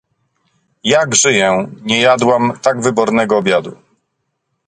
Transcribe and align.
"„Jak 0.83 1.15
żyję, 1.15 1.69
nie 1.81 2.01
jadłam 2.01 2.53
tak 2.61 2.81
wybornego 2.81 3.37
obiadu!" 3.37 3.77